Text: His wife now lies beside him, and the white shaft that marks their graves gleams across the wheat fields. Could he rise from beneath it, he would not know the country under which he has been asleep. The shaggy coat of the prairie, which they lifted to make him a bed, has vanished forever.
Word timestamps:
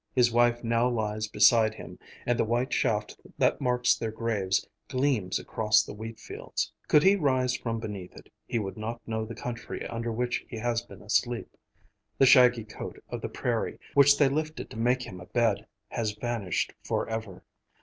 His 0.15 0.31
wife 0.31 0.63
now 0.63 0.89
lies 0.89 1.27
beside 1.27 1.75
him, 1.75 1.99
and 2.25 2.39
the 2.39 2.43
white 2.43 2.73
shaft 2.73 3.19
that 3.37 3.61
marks 3.61 3.93
their 3.93 4.09
graves 4.09 4.67
gleams 4.87 5.37
across 5.37 5.83
the 5.83 5.93
wheat 5.93 6.19
fields. 6.19 6.71
Could 6.87 7.03
he 7.03 7.15
rise 7.15 7.55
from 7.55 7.79
beneath 7.79 8.15
it, 8.15 8.29
he 8.47 8.57
would 8.57 8.77
not 8.77 9.07
know 9.07 9.25
the 9.25 9.35
country 9.35 9.85
under 9.85 10.11
which 10.11 10.43
he 10.49 10.57
has 10.57 10.81
been 10.81 11.03
asleep. 11.03 11.55
The 12.17 12.25
shaggy 12.25 12.63
coat 12.65 12.97
of 13.09 13.21
the 13.21 13.29
prairie, 13.29 13.77
which 13.93 14.17
they 14.17 14.27
lifted 14.27 14.71
to 14.71 14.75
make 14.75 15.03
him 15.03 15.21
a 15.21 15.27
bed, 15.27 15.67
has 15.89 16.13
vanished 16.13 16.73
forever. 16.83 17.43